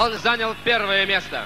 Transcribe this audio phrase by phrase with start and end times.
[0.00, 1.44] он занял первое место.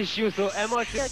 [0.00, 1.09] issues or emotions.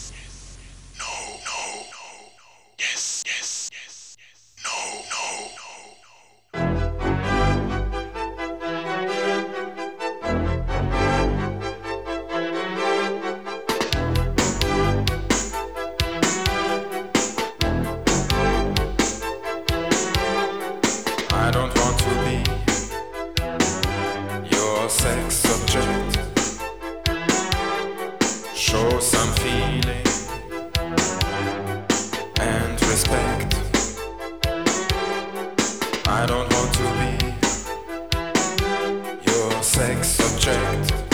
[36.21, 37.31] I don't want to be
[39.31, 41.08] your sex object.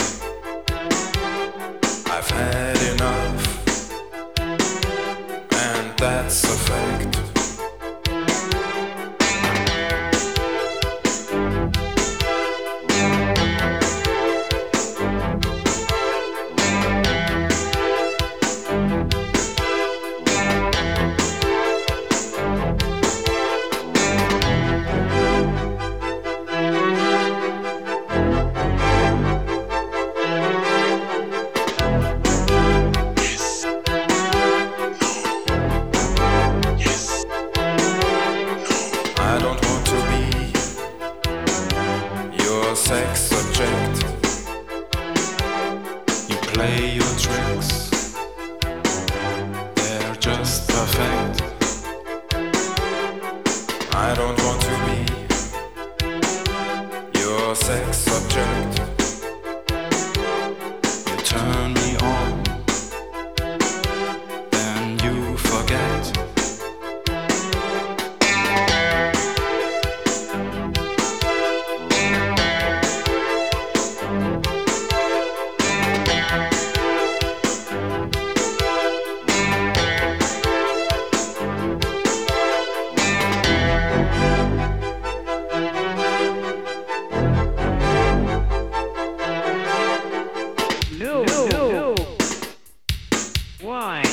[93.65, 94.04] Why?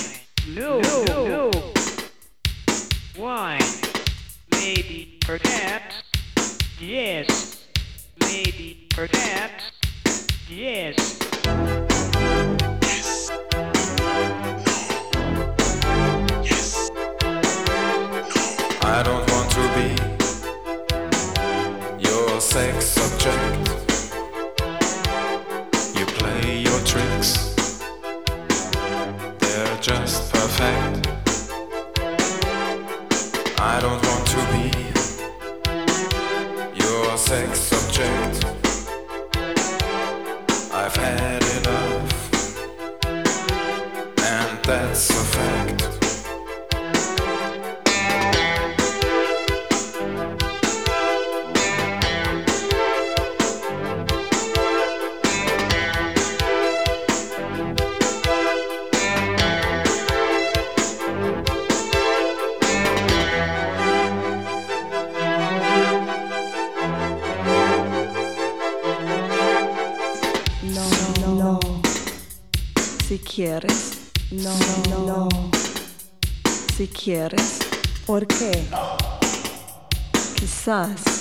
[80.64, 81.11] Sus.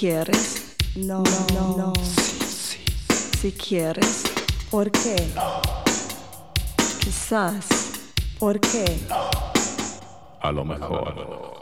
[0.00, 1.92] quieres, no, no, no.
[2.02, 3.38] Sí, sí.
[3.38, 4.22] Si quieres,
[4.70, 5.30] ¿por qué?
[5.34, 5.60] No.
[7.00, 7.66] Quizás,
[8.38, 8.98] ¿por qué?
[9.10, 9.28] No.
[10.40, 11.59] A lo mejor.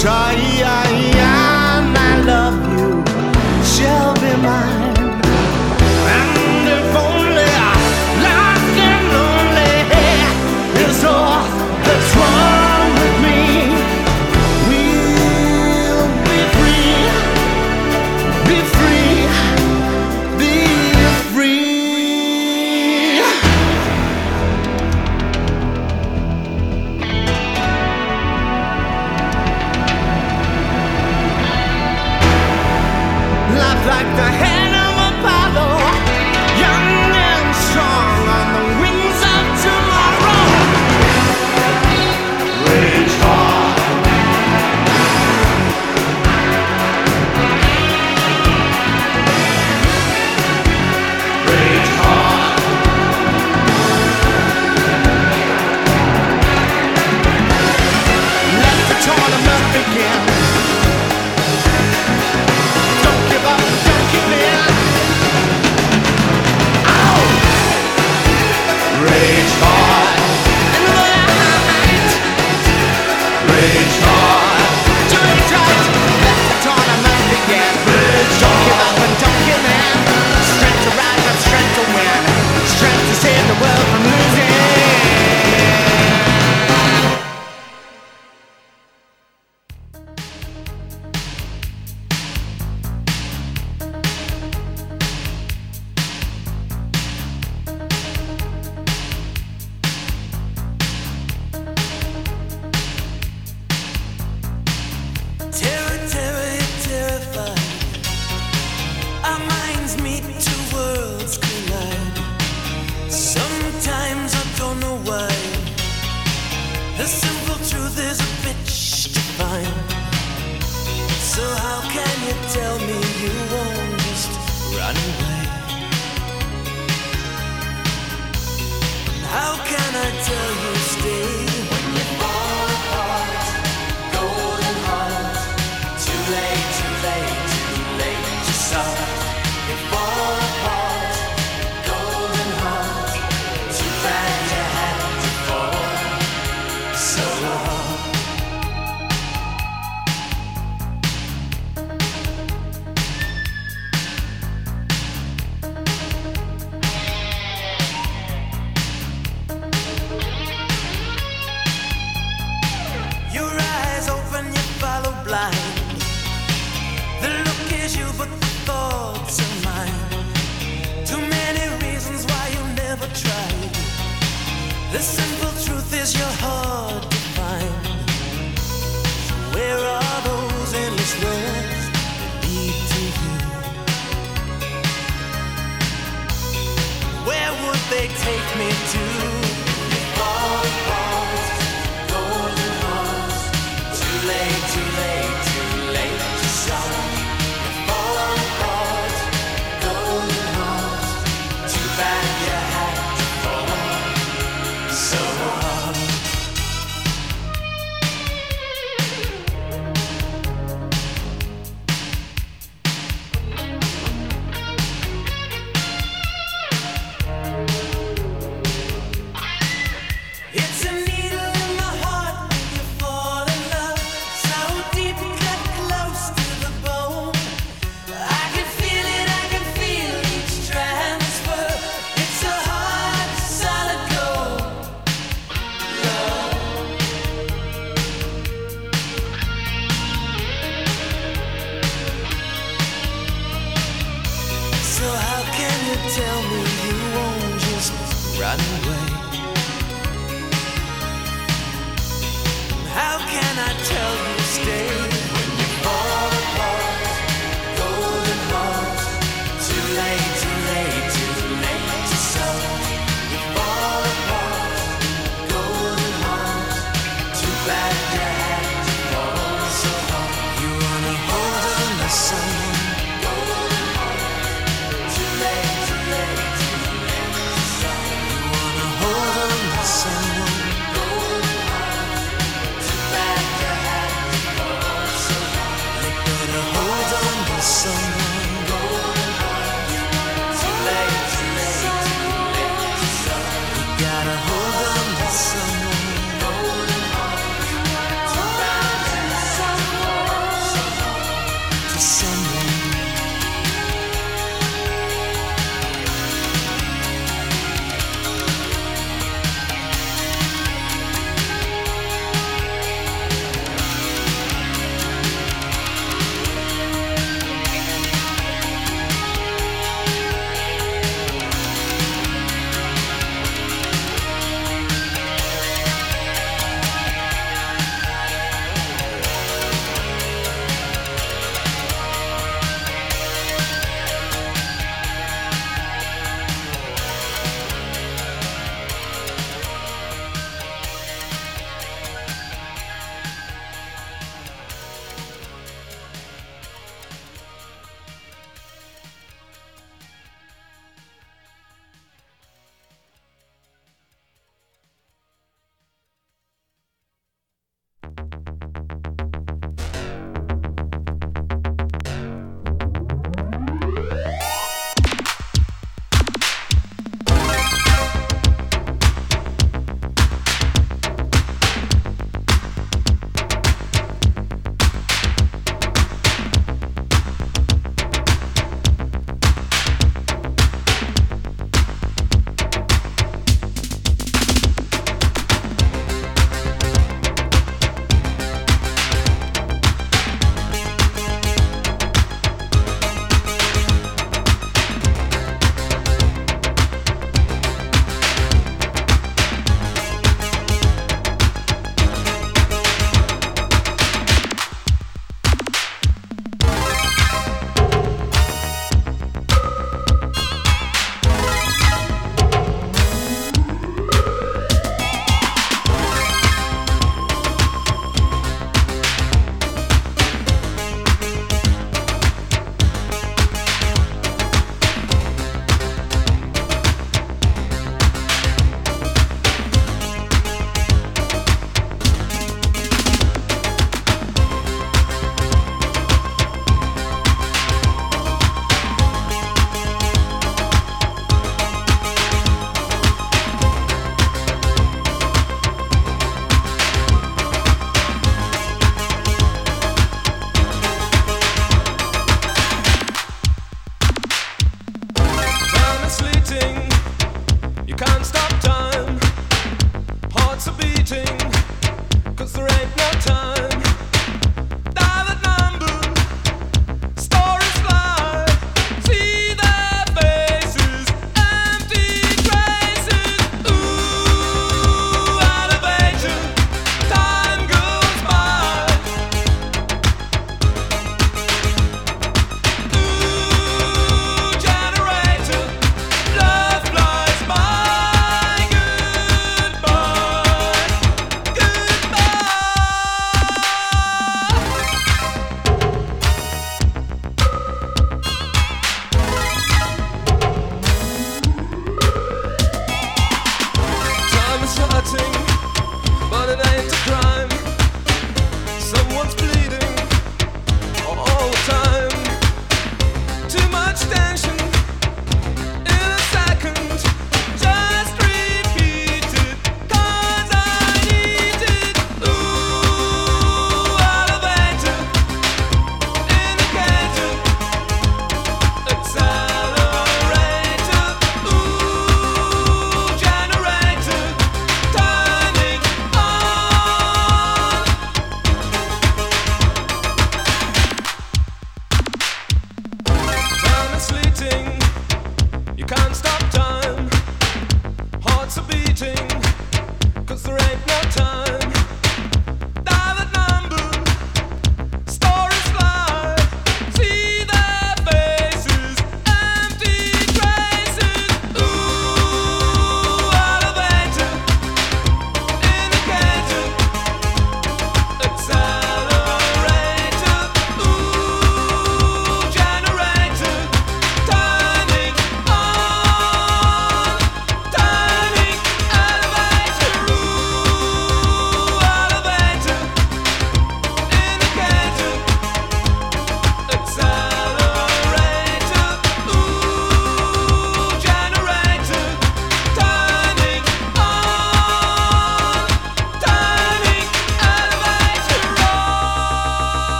[0.00, 0.69] bruxaria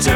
[0.00, 0.11] to